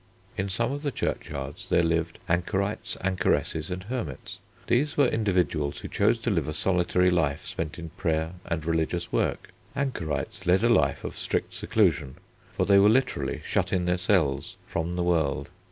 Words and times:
In 0.35 0.49
some 0.49 0.71
of 0.71 0.81
the 0.81 0.89
churchyards 0.89 1.69
there 1.69 1.83
lived 1.83 2.17
anchorites, 2.27 2.97
anchoresses, 3.01 3.69
and 3.69 3.83
hermits. 3.83 4.39
These 4.65 4.97
were 4.97 5.05
individuals 5.05 5.77
who 5.77 5.87
chose 5.87 6.17
to 6.21 6.31
live 6.31 6.47
a 6.47 6.53
solitary 6.55 7.11
life 7.11 7.45
spent 7.45 7.77
in 7.77 7.89
prayer 7.89 8.31
and 8.45 8.65
religious 8.65 9.11
work. 9.11 9.51
Anchorites 9.75 10.47
led 10.47 10.63
a 10.63 10.69
life 10.69 11.03
of 11.03 11.15
strict 11.19 11.53
seclusion, 11.53 12.15
for 12.57 12.65
they 12.65 12.79
were 12.79 12.89
literally 12.89 13.41
shut 13.45 13.71
in 13.71 13.85
their 13.85 13.99
cells, 13.99 14.55
from 14.65 14.95
the 14.95 15.03
world. 15.03 15.51